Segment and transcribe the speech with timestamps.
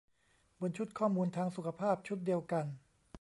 [0.59, 2.65] บนชุดข้อมูลทางสุขภาพชุดเดียวกัน